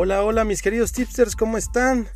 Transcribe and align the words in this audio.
Hola, 0.00 0.22
hola 0.22 0.44
mis 0.44 0.62
queridos 0.62 0.92
tipsters, 0.92 1.34
¿cómo 1.34 1.58
están? 1.58 2.06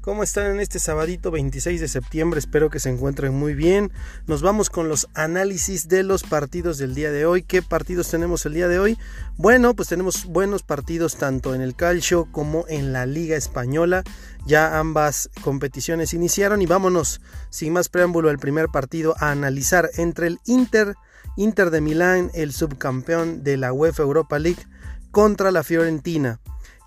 ¿Cómo 0.00 0.22
están 0.22 0.46
en 0.52 0.60
este 0.60 0.78
sabadito 0.78 1.32
26 1.32 1.80
de 1.80 1.88
septiembre? 1.88 2.38
Espero 2.38 2.70
que 2.70 2.78
se 2.78 2.88
encuentren 2.88 3.34
muy 3.34 3.54
bien. 3.54 3.90
Nos 4.28 4.42
vamos 4.42 4.70
con 4.70 4.88
los 4.88 5.08
análisis 5.14 5.88
de 5.88 6.04
los 6.04 6.22
partidos 6.22 6.78
del 6.78 6.94
día 6.94 7.10
de 7.10 7.26
hoy. 7.26 7.42
¿Qué 7.42 7.60
partidos 7.60 8.08
tenemos 8.08 8.46
el 8.46 8.54
día 8.54 8.68
de 8.68 8.78
hoy? 8.78 8.96
Bueno, 9.38 9.74
pues 9.74 9.88
tenemos 9.88 10.26
buenos 10.26 10.62
partidos 10.62 11.16
tanto 11.16 11.52
en 11.52 11.62
el 11.62 11.74
calcio 11.74 12.28
como 12.30 12.64
en 12.68 12.92
la 12.92 13.06
Liga 13.06 13.34
Española. 13.34 14.04
Ya 14.46 14.78
ambas 14.78 15.28
competiciones 15.42 16.14
iniciaron 16.14 16.62
y 16.62 16.66
vámonos 16.66 17.20
sin 17.50 17.72
más 17.72 17.88
preámbulo 17.88 18.30
al 18.30 18.38
primer 18.38 18.68
partido 18.68 19.16
a 19.18 19.32
analizar 19.32 19.90
entre 19.96 20.28
el 20.28 20.38
Inter, 20.46 20.94
Inter 21.36 21.70
de 21.70 21.80
Milán, 21.80 22.30
el 22.34 22.52
subcampeón 22.52 23.42
de 23.42 23.56
la 23.56 23.72
UEFA 23.72 24.04
Europa 24.04 24.38
League, 24.38 24.64
contra 25.10 25.50
la 25.50 25.64
Fiorentina. 25.64 26.38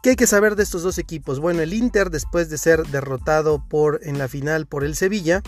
¿Qué 0.05 0.12
hay 0.12 0.16
que 0.16 0.27
saber 0.27 0.55
de 0.55 0.62
estos 0.62 0.84
dos 0.84 1.00
equipos? 1.00 1.40
Bueno, 1.40 1.64
el 1.64 1.73
Inter, 1.73 2.12
después 2.12 2.48
de 2.52 2.59
ser 2.59 2.86
derrotado 2.86 3.68
por, 3.68 4.02
en 4.04 4.20
la 4.20 4.27
final 4.27 4.68
por 4.68 4.84
el 4.84 4.96
Sevilla, 4.96 5.41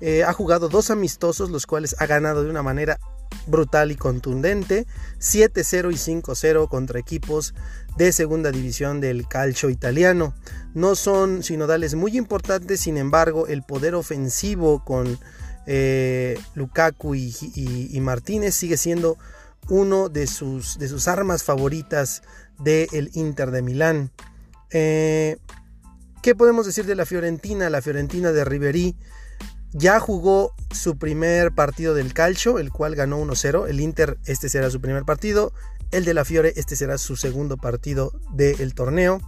eh, 0.00 0.24
ha 0.24 0.32
jugado 0.32 0.70
dos 0.70 0.90
amistosos, 0.90 1.50
los 1.50 1.66
cuales 1.66 1.94
ha 1.98 2.06
ganado 2.06 2.42
de 2.42 2.48
una 2.48 2.62
manera 2.62 2.98
brutal 3.46 3.92
y 3.92 3.96
contundente, 3.96 4.86
7-0 5.18 5.92
y 5.92 6.22
5-0 6.22 6.66
contra 6.70 6.98
equipos 6.98 7.52
de 7.98 8.12
segunda 8.12 8.50
división 8.50 9.02
del 9.02 9.28
calcio 9.28 9.68
italiano. 9.68 10.32
No 10.72 10.94
son 10.94 11.42
sinodales 11.42 11.94
muy 11.94 12.16
importantes, 12.16 12.80
sin 12.80 12.96
embargo, 12.96 13.48
el 13.48 13.62
poder 13.62 13.94
ofensivo 13.94 14.82
con 14.82 15.18
eh, 15.66 16.40
Lukaku 16.54 17.16
y, 17.16 17.98
Martínez 18.00 18.54
sigue 18.54 18.78
siendo 18.78 19.18
uno 19.68 20.08
de 20.08 20.26
sus, 20.26 20.78
de 20.78 20.88
sus 20.88 21.08
armas 21.08 21.42
favoritas 21.42 22.22
del 22.58 23.10
Inter 23.14 23.50
de 23.50 23.62
Milán. 23.62 24.10
Eh, 24.70 25.38
¿Qué 26.22 26.34
podemos 26.34 26.66
decir 26.66 26.86
de 26.86 26.94
la 26.94 27.06
Fiorentina? 27.06 27.70
La 27.70 27.82
Fiorentina 27.82 28.32
de 28.32 28.44
Ribery 28.44 28.96
ya 29.72 30.00
jugó 30.00 30.52
su 30.72 30.98
primer 30.98 31.52
partido 31.52 31.94
del 31.94 32.12
calcio, 32.12 32.58
el 32.58 32.70
cual 32.70 32.94
ganó 32.94 33.20
1-0. 33.20 33.68
El 33.68 33.80
Inter, 33.80 34.18
este 34.26 34.48
será 34.48 34.70
su 34.70 34.80
primer 34.80 35.04
partido. 35.04 35.52
El 35.90 36.04
de 36.04 36.14
la 36.14 36.24
Fiore, 36.24 36.52
este 36.56 36.76
será 36.76 36.98
su 36.98 37.16
segundo 37.16 37.56
partido 37.56 38.12
del 38.32 38.74
torneo. 38.74 39.20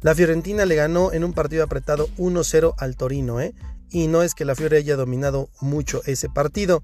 La 0.00 0.14
Fiorentina 0.14 0.66
le 0.66 0.74
ganó 0.74 1.12
en 1.12 1.24
un 1.24 1.32
partido 1.32 1.62
apretado 1.62 2.08
1-0 2.18 2.74
al 2.76 2.96
Torino, 2.96 3.40
¿eh? 3.40 3.54
Y 3.92 4.08
no 4.08 4.22
es 4.22 4.34
que 4.34 4.44
la 4.44 4.54
Fiore 4.54 4.78
haya 4.78 4.96
dominado 4.96 5.50
mucho 5.60 6.02
ese 6.06 6.28
partido. 6.28 6.82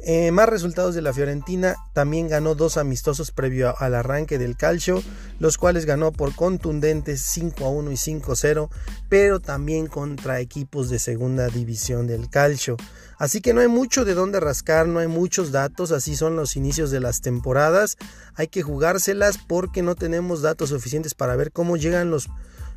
Eh, 0.00 0.30
más 0.30 0.48
resultados 0.48 0.94
de 0.94 1.02
la 1.02 1.12
Fiorentina, 1.12 1.76
también 1.92 2.28
ganó 2.28 2.54
dos 2.54 2.76
amistosos 2.76 3.32
previo 3.32 3.74
al 3.78 3.94
arranque 3.94 4.38
del 4.38 4.56
calcio, 4.56 5.02
los 5.40 5.58
cuales 5.58 5.86
ganó 5.86 6.12
por 6.12 6.34
contundentes 6.34 7.20
5 7.20 7.64
a 7.64 7.68
1 7.68 7.90
y 7.90 7.96
5 7.96 8.32
a 8.32 8.36
0, 8.36 8.70
pero 9.08 9.40
también 9.40 9.88
contra 9.88 10.40
equipos 10.40 10.88
de 10.88 10.98
segunda 11.00 11.48
división 11.48 12.06
del 12.06 12.30
calcio. 12.30 12.76
Así 13.18 13.40
que 13.40 13.52
no 13.52 13.60
hay 13.60 13.66
mucho 13.66 14.04
de 14.04 14.14
dónde 14.14 14.38
rascar, 14.38 14.86
no 14.86 15.00
hay 15.00 15.08
muchos 15.08 15.50
datos, 15.50 15.90
así 15.90 16.14
son 16.14 16.36
los 16.36 16.54
inicios 16.54 16.92
de 16.92 17.00
las 17.00 17.20
temporadas, 17.20 17.98
hay 18.36 18.46
que 18.46 18.62
jugárselas 18.62 19.36
porque 19.36 19.82
no 19.82 19.96
tenemos 19.96 20.42
datos 20.42 20.70
suficientes 20.70 21.14
para 21.14 21.34
ver 21.34 21.50
cómo 21.50 21.76
llegan 21.76 22.10
los, 22.10 22.28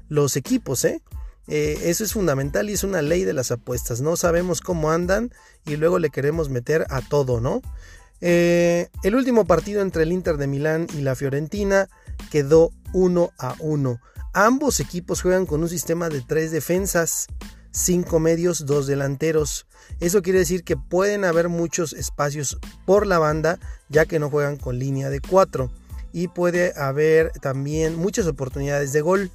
los 0.09 0.36
equipos, 0.36 0.83
¿eh? 0.86 1.03
Eh, 1.53 1.89
eso 1.89 2.05
es 2.05 2.13
fundamental 2.13 2.69
y 2.69 2.73
es 2.73 2.85
una 2.85 3.02
ley 3.02 3.25
de 3.25 3.33
las 3.33 3.52
apuestas. 3.52 3.99
No 3.99 4.16
sabemos 4.16 4.61
cómo 4.61 4.89
andan 4.89 5.33
y 5.66 5.75
luego 5.75 5.99
le 5.99 6.09
queremos 6.09 6.47
meter 6.47 6.85
a 6.89 7.02
todo, 7.02 7.41
¿no? 7.41 7.61
Eh, 8.21 8.88
el 9.03 9.16
último 9.16 9.43
partido 9.43 9.81
entre 9.81 10.03
el 10.03 10.13
Inter 10.13 10.38
de 10.38 10.47
Milán 10.47 10.88
y 10.97 11.02
la 11.02 11.13
Fiorentina 11.13 11.89
quedó 12.31 12.71
1 12.93 13.31
a 13.37 13.55
1. 13.59 13.99
Ambos 14.33 14.80
equipos 14.80 15.21
juegan 15.21 15.45
con 15.45 15.61
un 15.61 15.67
sistema 15.67 16.08
de 16.08 16.21
tres 16.21 16.52
defensas, 16.52 17.27
cinco 17.71 18.21
medios, 18.21 18.65
dos 18.65 18.87
delanteros. 18.87 19.67
Eso 19.99 20.21
quiere 20.21 20.39
decir 20.39 20.64
que 20.64 20.77
pueden 20.77 21.26
haber 21.26 21.49
muchos 21.49 21.92
espacios 21.92 22.59
por 22.86 23.05
la 23.05 23.20
banda, 23.20 23.59
ya 23.89 24.05
que 24.05 24.20
no 24.20 24.30
juegan 24.30 24.55
con 24.55 24.80
línea 24.80 25.09
de 25.09 25.20
cuatro. 25.20 25.70
Y 26.14 26.30
puede 26.30 26.71
haber 26.80 27.31
también 27.42 27.97
muchas 27.97 28.26
oportunidades 28.27 28.93
de 28.93 29.02
gol. 29.02 29.31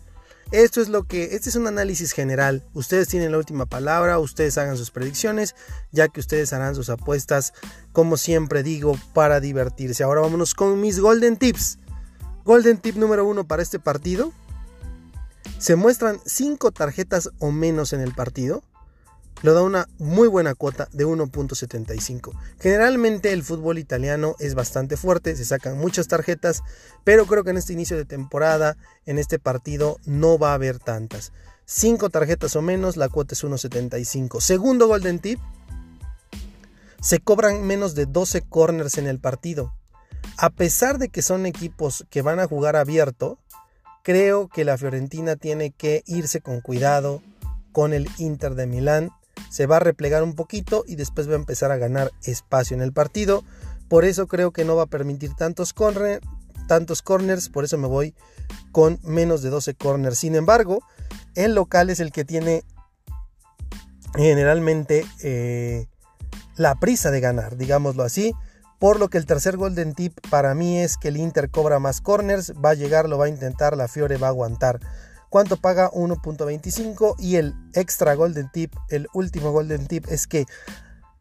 Esto 0.52 0.80
es 0.80 0.88
lo 0.88 1.04
que, 1.04 1.34
este 1.34 1.48
es 1.48 1.56
un 1.56 1.66
análisis 1.66 2.12
general. 2.12 2.64
Ustedes 2.72 3.08
tienen 3.08 3.32
la 3.32 3.38
última 3.38 3.66
palabra, 3.66 4.18
ustedes 4.20 4.56
hagan 4.58 4.76
sus 4.76 4.92
predicciones, 4.92 5.56
ya 5.90 6.08
que 6.08 6.20
ustedes 6.20 6.52
harán 6.52 6.76
sus 6.76 6.88
apuestas, 6.88 7.52
como 7.92 8.16
siempre 8.16 8.62
digo, 8.62 8.96
para 9.12 9.40
divertirse. 9.40 10.04
Ahora 10.04 10.20
vámonos 10.20 10.54
con 10.54 10.80
mis 10.80 11.00
Golden 11.00 11.36
Tips. 11.36 11.78
Golden 12.44 12.78
Tip 12.78 12.96
número 12.96 13.26
uno 13.26 13.46
para 13.48 13.62
este 13.62 13.80
partido. 13.80 14.32
Se 15.58 15.74
muestran 15.74 16.20
5 16.24 16.70
tarjetas 16.70 17.30
o 17.40 17.50
menos 17.50 17.92
en 17.92 18.00
el 18.00 18.14
partido 18.14 18.62
lo 19.42 19.54
da 19.54 19.62
una 19.62 19.88
muy 19.98 20.28
buena 20.28 20.54
cuota 20.54 20.88
de 20.92 21.06
1.75. 21.06 22.32
Generalmente 22.58 23.32
el 23.32 23.42
fútbol 23.42 23.78
italiano 23.78 24.34
es 24.38 24.54
bastante 24.54 24.96
fuerte, 24.96 25.36
se 25.36 25.44
sacan 25.44 25.78
muchas 25.78 26.08
tarjetas, 26.08 26.62
pero 27.04 27.26
creo 27.26 27.44
que 27.44 27.50
en 27.50 27.58
este 27.58 27.72
inicio 27.72 27.96
de 27.96 28.04
temporada, 28.04 28.76
en 29.04 29.18
este 29.18 29.38
partido, 29.38 29.98
no 30.06 30.38
va 30.38 30.52
a 30.52 30.54
haber 30.54 30.78
tantas. 30.78 31.32
5 31.66 32.10
tarjetas 32.10 32.56
o 32.56 32.62
menos, 32.62 32.96
la 32.96 33.08
cuota 33.08 33.34
es 33.34 33.44
1.75. 33.44 34.40
Segundo 34.40 34.86
golden 34.86 35.18
tip, 35.18 35.40
se 37.00 37.20
cobran 37.20 37.66
menos 37.66 37.94
de 37.94 38.06
12 38.06 38.42
corners 38.42 38.98
en 38.98 39.06
el 39.06 39.20
partido. 39.20 39.74
A 40.38 40.50
pesar 40.50 40.98
de 40.98 41.08
que 41.08 41.22
son 41.22 41.46
equipos 41.46 42.06
que 42.10 42.22
van 42.22 42.40
a 42.40 42.46
jugar 42.46 42.76
abierto, 42.76 43.38
creo 44.02 44.48
que 44.48 44.64
la 44.64 44.78
Fiorentina 44.78 45.36
tiene 45.36 45.70
que 45.70 46.02
irse 46.06 46.40
con 46.40 46.60
cuidado 46.60 47.22
con 47.72 47.92
el 47.92 48.08
Inter 48.18 48.54
de 48.54 48.66
Milán 48.66 49.10
se 49.50 49.66
va 49.66 49.76
a 49.76 49.80
replegar 49.80 50.22
un 50.22 50.34
poquito 50.34 50.84
y 50.86 50.96
después 50.96 51.28
va 51.28 51.32
a 51.32 51.36
empezar 51.36 51.70
a 51.70 51.76
ganar 51.76 52.12
espacio 52.22 52.74
en 52.74 52.82
el 52.82 52.92
partido. 52.92 53.44
Por 53.88 54.04
eso 54.04 54.26
creo 54.26 54.52
que 54.52 54.64
no 54.64 54.76
va 54.76 54.84
a 54.84 54.86
permitir 54.86 55.34
tantos, 55.34 55.74
tantos 56.66 57.02
corners, 57.02 57.48
por 57.48 57.64
eso 57.64 57.78
me 57.78 57.86
voy 57.86 58.14
con 58.72 58.98
menos 59.02 59.42
de 59.42 59.50
12 59.50 59.74
corners. 59.74 60.18
Sin 60.18 60.34
embargo, 60.34 60.80
el 61.34 61.54
local 61.54 61.90
es 61.90 62.00
el 62.00 62.12
que 62.12 62.24
tiene 62.24 62.64
generalmente 64.14 65.04
eh, 65.22 65.86
la 66.56 66.74
prisa 66.76 67.10
de 67.10 67.20
ganar, 67.20 67.56
digámoslo 67.56 68.02
así. 68.02 68.32
Por 68.78 69.00
lo 69.00 69.08
que 69.08 69.16
el 69.16 69.24
tercer 69.24 69.56
golden 69.56 69.94
tip 69.94 70.18
para 70.28 70.54
mí 70.54 70.78
es 70.78 70.98
que 70.98 71.08
el 71.08 71.16
Inter 71.16 71.50
cobra 71.50 71.78
más 71.78 72.02
corners, 72.02 72.52
va 72.62 72.70
a 72.70 72.74
llegar, 72.74 73.08
lo 73.08 73.16
va 73.16 73.24
a 73.24 73.28
intentar, 73.28 73.76
la 73.76 73.88
Fiore 73.88 74.18
va 74.18 74.26
a 74.26 74.30
aguantar. 74.30 74.80
¿Cuánto 75.36 75.58
paga 75.58 75.90
1.25? 75.90 77.16
Y 77.18 77.36
el 77.36 77.54
extra 77.74 78.14
golden 78.14 78.50
tip, 78.50 78.72
el 78.88 79.06
último 79.12 79.52
golden 79.52 79.86
tip 79.86 80.06
es 80.08 80.26
que 80.26 80.46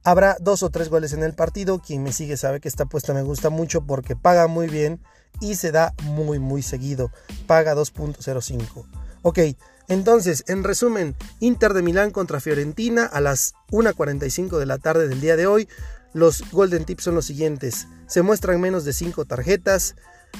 habrá 0.05 0.37
dos 0.39 0.63
o 0.63 0.69
tres 0.69 0.87
goles 0.87 1.11
en 1.11 1.21
el 1.21 1.33
partido. 1.33 1.81
Quien 1.81 2.01
me 2.01 2.13
sigue 2.13 2.37
sabe 2.37 2.61
que 2.61 2.69
esta 2.69 2.83
apuesta 2.83 3.13
me 3.13 3.23
gusta 3.23 3.49
mucho 3.49 3.81
porque 3.81 4.15
paga 4.15 4.47
muy 4.47 4.67
bien 4.69 5.01
y 5.41 5.55
se 5.55 5.73
da 5.73 5.93
muy 6.03 6.39
muy 6.39 6.61
seguido. 6.61 7.11
Paga 7.45 7.75
2.05. 7.75 8.85
Ok, 9.21 9.39
entonces, 9.89 10.45
en 10.47 10.63
resumen, 10.63 11.13
Inter 11.41 11.73
de 11.73 11.81
Milán 11.81 12.11
contra 12.11 12.39
Fiorentina 12.39 13.03
a 13.03 13.19
las 13.19 13.53
1.45 13.71 14.59
de 14.59 14.65
la 14.65 14.77
tarde 14.77 15.09
del 15.09 15.19
día 15.19 15.35
de 15.35 15.45
hoy. 15.45 15.67
Los 16.13 16.49
golden 16.51 16.85
tips 16.85 17.03
son 17.03 17.15
los 17.15 17.25
siguientes. 17.25 17.89
Se 18.07 18.21
muestran 18.21 18.61
menos 18.61 18.85
de 18.85 18.93
5 18.93 19.25
tarjetas. 19.25 19.97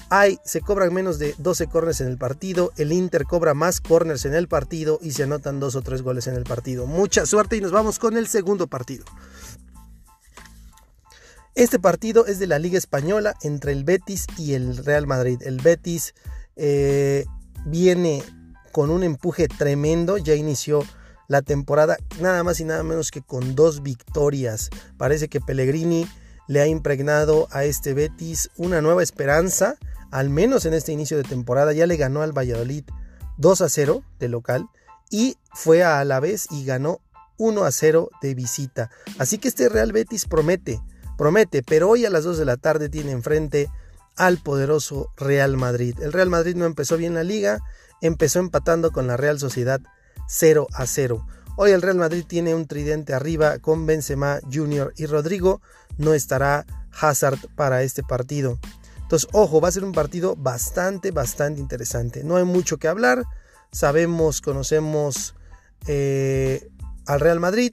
Hay, 0.09 0.39
se 0.43 0.61
cobran 0.61 0.93
menos 0.93 1.19
de 1.19 1.35
12 1.37 1.67
corners 1.67 2.01
en 2.01 2.07
el 2.07 2.17
partido, 2.17 2.71
el 2.77 2.91
Inter 2.91 3.25
cobra 3.25 3.53
más 3.53 3.81
corners 3.81 4.25
en 4.25 4.33
el 4.33 4.47
partido 4.47 4.99
y 5.01 5.11
se 5.11 5.23
anotan 5.23 5.59
dos 5.59 5.75
o 5.75 5.81
tres 5.81 6.01
goles 6.01 6.27
en 6.27 6.35
el 6.35 6.43
partido. 6.43 6.85
Mucha 6.85 7.25
suerte 7.25 7.57
y 7.57 7.61
nos 7.61 7.71
vamos 7.71 7.99
con 7.99 8.17
el 8.17 8.27
segundo 8.27 8.67
partido. 8.67 9.05
Este 11.55 11.79
partido 11.79 12.25
es 12.25 12.37
de 12.37 12.47
la 12.47 12.59
Liga 12.59 12.77
Española 12.77 13.33
entre 13.41 13.71
el 13.71 13.85
Betis 13.85 14.27
y 14.37 14.55
el 14.55 14.75
Real 14.77 15.07
Madrid. 15.07 15.41
El 15.41 15.61
Betis 15.61 16.13
eh, 16.57 17.25
viene 17.65 18.23
con 18.73 18.89
un 18.89 19.03
empuje 19.03 19.47
tremendo, 19.47 20.17
ya 20.17 20.35
inició 20.35 20.83
la 21.29 21.41
temporada 21.41 21.97
nada 22.19 22.43
más 22.43 22.59
y 22.59 22.65
nada 22.65 22.83
menos 22.83 23.09
que 23.09 23.21
con 23.21 23.55
dos 23.55 23.81
victorias. 23.81 24.69
Parece 24.97 25.29
que 25.29 25.39
Pellegrini 25.39 26.05
le 26.47 26.61
ha 26.61 26.67
impregnado 26.67 27.47
a 27.51 27.63
este 27.63 27.93
Betis 27.93 28.49
una 28.57 28.81
nueva 28.81 29.01
esperanza, 29.01 29.77
al 30.11 30.29
menos 30.29 30.65
en 30.65 30.73
este 30.73 30.91
inicio 30.91 31.17
de 31.17 31.23
temporada. 31.23 31.73
Ya 31.73 31.87
le 31.87 31.97
ganó 31.97 32.21
al 32.21 32.37
Valladolid 32.37 32.83
2 33.37 33.61
a 33.61 33.69
0 33.69 34.03
de 34.19 34.29
local 34.29 34.67
y 35.09 35.37
fue 35.53 35.83
a 35.83 36.03
la 36.03 36.19
vez 36.19 36.47
y 36.51 36.65
ganó 36.65 36.99
1 37.37 37.63
a 37.63 37.71
0 37.71 38.09
de 38.21 38.35
visita. 38.35 38.89
Así 39.17 39.37
que 39.37 39.47
este 39.47 39.69
Real 39.69 39.91
Betis 39.91 40.25
promete, 40.25 40.81
promete, 41.17 41.63
pero 41.63 41.89
hoy 41.89 42.05
a 42.05 42.09
las 42.09 42.23
2 42.23 42.37
de 42.37 42.45
la 42.45 42.57
tarde 42.57 42.89
tiene 42.89 43.11
enfrente 43.11 43.69
al 44.15 44.37
poderoso 44.37 45.09
Real 45.17 45.57
Madrid. 45.57 45.97
El 46.01 46.13
Real 46.13 46.29
Madrid 46.29 46.55
no 46.55 46.65
empezó 46.65 46.97
bien 46.97 47.13
la 47.13 47.23
liga, 47.23 47.59
empezó 48.01 48.39
empatando 48.39 48.91
con 48.91 49.07
la 49.07 49.17
Real 49.17 49.39
Sociedad 49.39 49.81
0 50.27 50.67
a 50.73 50.85
0. 50.85 51.25
Hoy 51.57 51.71
el 51.71 51.81
Real 51.81 51.97
Madrid 51.97 52.25
tiene 52.27 52.53
un 52.53 52.67
tridente 52.67 53.13
arriba 53.13 53.59
con 53.59 53.85
Benzema, 53.85 54.39
Junior 54.51 54.93
y 54.97 55.05
Rodrigo. 55.05 55.61
No 55.97 56.13
estará 56.13 56.65
Hazard 56.99 57.39
para 57.55 57.83
este 57.83 58.03
partido. 58.03 58.59
Entonces, 59.05 59.29
ojo, 59.33 59.61
va 59.61 59.67
a 59.67 59.71
ser 59.71 59.83
un 59.83 59.91
partido 59.91 60.35
bastante, 60.35 61.11
bastante 61.11 61.61
interesante. 61.61 62.23
No 62.23 62.37
hay 62.37 62.43
mucho 62.43 62.77
que 62.77 62.87
hablar. 62.87 63.23
Sabemos, 63.71 64.41
conocemos 64.41 65.35
eh, 65.85 66.67
al 67.05 67.19
Real 67.19 67.39
Madrid. 67.39 67.71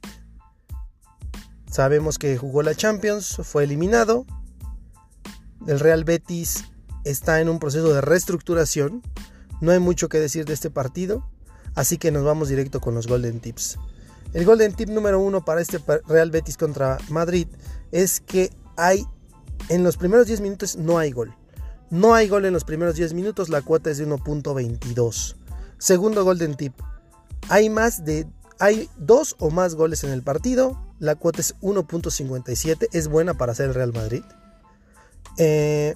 Sabemos 1.70 2.18
que 2.18 2.36
jugó 2.36 2.62
la 2.62 2.74
Champions, 2.74 3.40
fue 3.44 3.64
eliminado. 3.64 4.26
El 5.66 5.80
Real 5.80 6.04
Betis 6.04 6.64
está 7.04 7.40
en 7.40 7.48
un 7.48 7.58
proceso 7.58 7.94
de 7.94 8.02
reestructuración. 8.02 9.00
No 9.62 9.72
hay 9.72 9.78
mucho 9.78 10.10
que 10.10 10.20
decir 10.20 10.44
de 10.44 10.52
este 10.52 10.68
partido. 10.68 11.26
Así 11.74 11.96
que 11.96 12.10
nos 12.10 12.24
vamos 12.24 12.50
directo 12.50 12.78
con 12.78 12.94
los 12.94 13.06
Golden 13.06 13.40
Tips. 13.40 13.78
El 14.34 14.44
Golden 14.44 14.74
Tip 14.74 14.90
número 14.90 15.18
uno 15.18 15.46
para 15.46 15.62
este 15.62 15.80
Real 16.06 16.30
Betis 16.30 16.58
contra 16.58 16.98
Madrid 17.08 17.48
es 17.90 18.20
que 18.20 18.50
hay 18.76 19.06
en 19.68 19.84
los 19.84 19.96
primeros 19.96 20.26
10 20.26 20.40
minutos 20.40 20.76
no 20.76 20.98
hay 20.98 21.12
gol. 21.12 21.34
No 21.90 22.14
hay 22.14 22.28
gol 22.28 22.44
en 22.46 22.52
los 22.52 22.64
primeros 22.64 22.96
10 22.96 23.14
minutos, 23.14 23.48
la 23.48 23.62
cuota 23.62 23.90
es 23.90 23.98
de 23.98 24.06
1.22. 24.06 25.36
Segundo 25.78 26.24
Golden 26.24 26.54
Tip. 26.54 26.74
Hay 27.48 27.68
más 27.68 28.04
de 28.04 28.26
hay 28.58 28.88
dos 28.96 29.34
o 29.40 29.50
más 29.50 29.74
goles 29.74 30.04
en 30.04 30.10
el 30.10 30.22
partido, 30.22 30.80
la 31.00 31.16
cuota 31.16 31.40
es 31.40 31.58
1.57, 31.62 32.86
es 32.92 33.08
buena 33.08 33.34
para 33.34 33.50
hacer 33.50 33.66
el 33.66 33.74
Real 33.74 33.92
Madrid. 33.92 34.22
Eh, 35.36 35.94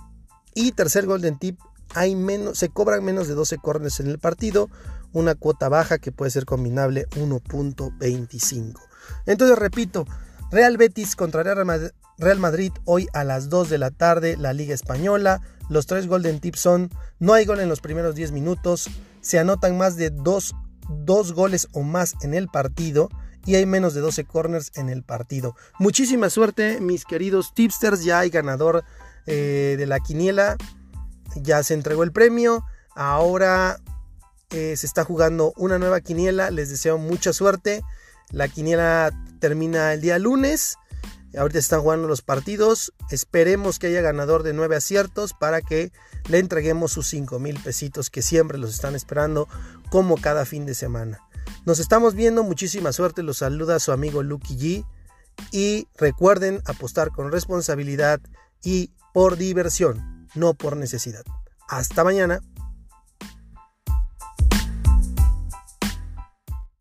y 0.53 0.73
tercer 0.73 1.07
Golden 1.07 1.39
Tip, 1.39 1.61
hay 1.95 2.17
menos, 2.17 2.59
se 2.59 2.69
cobran 2.69 3.05
menos 3.05 3.29
de 3.29 3.35
12 3.35 3.59
corners 3.59 4.01
en 4.01 4.09
el 4.09 4.19
partido, 4.19 4.69
una 5.13 5.37
cuota 5.37 5.69
baja 5.69 5.99
que 5.99 6.11
puede 6.11 6.33
ser 6.33 6.45
combinable 6.45 7.07
1.25. 7.11 8.81
Entonces 9.27 9.57
repito, 9.57 10.05
Real 10.51 10.77
Betis 10.77 11.15
contra 11.15 11.45
Real 11.45 11.65
Madrid 11.65 11.91
hoy 12.85 13.09
a 13.13 13.25
las 13.25 13.49
2 13.49 13.69
de 13.69 13.79
la 13.79 13.91
tarde, 13.91 14.37
la 14.37 14.53
Liga 14.53 14.75
Española. 14.75 15.41
Los 15.69 15.87
tres 15.87 16.07
Golden 16.07 16.41
Tips 16.41 16.61
son, 16.61 16.91
no 17.19 17.33
hay 17.33 17.45
gol 17.45 17.61
en 17.61 17.69
los 17.69 17.81
primeros 17.81 18.15
10 18.15 18.33
minutos, 18.33 18.89
se 19.21 19.39
anotan 19.39 19.77
más 19.77 19.97
de 19.97 20.11
2 20.11 20.53
goles 21.33 21.69
o 21.73 21.83
más 21.83 22.15
en 22.23 22.35
el 22.35 22.49
partido 22.49 23.09
y 23.45 23.57
hay 23.57 23.67
menos 23.67 23.95
de 23.95 24.01
12 24.01 24.25
corners 24.25 24.71
en 24.77 24.89
el 24.89 25.03
partido. 25.03 25.57
Muchísima 25.79 26.31
suerte 26.31 26.81
mis 26.81 27.05
queridos 27.05 27.53
tipsters, 27.55 28.05
ya 28.05 28.21
hay 28.21 28.31
ganador 28.31 28.85
eh, 29.27 29.75
de 29.77 29.87
la 29.87 29.99
quiniela, 30.01 30.57
ya 31.35 31.63
se 31.63 31.75
entregó 31.75 32.05
el 32.05 32.13
premio, 32.13 32.65
ahora 32.95 33.81
eh, 34.51 34.77
se 34.77 34.87
está 34.87 35.05
jugando 35.05 35.53
una 35.57 35.79
nueva 35.79 36.01
quiniela. 36.01 36.51
Les 36.51 36.71
deseo 36.71 36.99
mucha 36.99 37.33
suerte. 37.33 37.83
La 38.31 38.49
quiniela 38.49 39.11
termina 39.41 39.93
el 39.93 40.01
día 40.01 40.19
lunes. 40.19 40.77
Ahorita 41.37 41.59
están 41.59 41.83
jugando 41.83 42.09
los 42.09 42.23
partidos. 42.23 42.93
Esperemos 43.11 43.79
que 43.79 43.89
haya 43.89 44.01
ganador 44.01 44.43
de 44.43 44.53
nueve 44.53 44.77
aciertos 44.77 45.35
para 45.35 45.61
que 45.61 45.93
le 46.29 46.39
entreguemos 46.39 46.93
sus 46.93 47.09
5 47.09 47.39
mil 47.39 47.61
pesitos 47.61 48.11
que 48.11 48.23
siempre 48.23 48.59
los 48.59 48.71
están 48.71 48.95
esperando 48.95 49.49
como 49.91 50.17
cada 50.17 50.47
fin 50.47 50.65
de 50.67 50.75
semana. 50.75 51.21
Nos 51.67 51.79
estamos 51.79 52.15
viendo. 52.15 52.43
Muchísima 52.43 52.93
suerte. 52.93 53.23
Los 53.23 53.39
saluda 53.39 53.79
su 53.81 53.93
amigo 53.93 54.23
Lucky 54.23 54.57
G. 54.57 54.87
Y 55.53 55.89
recuerden 55.97 56.63
apostar 56.65 57.11
con 57.11 57.31
responsabilidad 57.31 58.21
y 58.63 58.91
por 59.13 59.37
diversión, 59.37 60.29
no 60.35 60.55
por 60.55 60.77
necesidad. 60.77 61.25
Hasta 61.69 62.05
mañana. 62.05 62.41